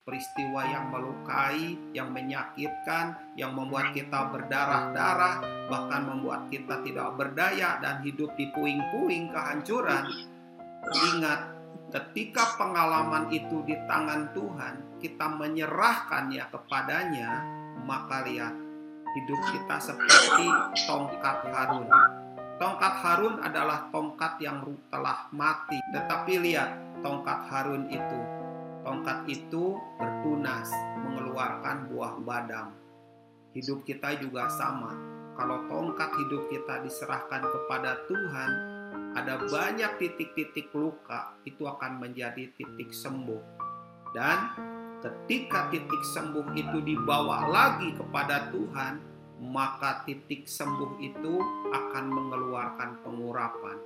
[0.00, 8.00] peristiwa yang melukai, yang menyakitkan, yang membuat kita berdarah-darah, bahkan membuat kita tidak berdaya dan
[8.00, 10.08] hidup di puing-puing kehancuran.
[11.12, 11.40] Ingat,
[11.92, 14.74] ketika pengalaman itu di tangan Tuhan,
[15.04, 17.30] kita menyerahkannya kepadanya,
[17.84, 18.56] maka lihat,
[19.10, 20.48] hidup kita seperti
[20.88, 21.88] tongkat Harun.
[22.56, 26.72] Tongkat Harun adalah tongkat yang telah mati, tetapi lihat,
[27.04, 28.39] tongkat Harun itu
[29.00, 30.68] tongkat itu bertunas,
[31.00, 32.76] mengeluarkan buah badam.
[33.56, 34.92] Hidup kita juga sama.
[35.40, 38.50] Kalau tongkat hidup kita diserahkan kepada Tuhan,
[39.16, 43.40] ada banyak titik-titik luka, itu akan menjadi titik sembuh.
[44.12, 44.38] Dan
[45.00, 49.00] ketika titik sembuh itu dibawa lagi kepada Tuhan,
[49.48, 51.40] maka titik sembuh itu
[51.72, 53.78] akan mengeluarkan pengurapan.